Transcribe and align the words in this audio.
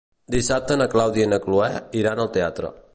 Dissabte 0.35 0.77
na 0.83 0.87
Clàudia 0.95 1.27
i 1.27 1.29
na 1.35 1.41
Cloè 1.47 1.71
iran 2.05 2.25
al 2.27 2.37
teatre. 2.41 2.77